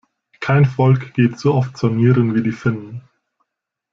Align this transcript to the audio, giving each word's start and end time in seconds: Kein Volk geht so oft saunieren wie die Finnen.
Kein 0.39 0.65
Volk 0.65 1.13
geht 1.13 1.37
so 1.37 1.53
oft 1.53 1.77
saunieren 1.77 2.33
wie 2.33 2.41
die 2.41 2.51
Finnen. 2.53 3.03